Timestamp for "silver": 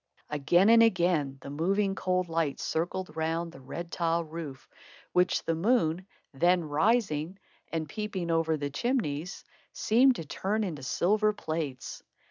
10.81-11.33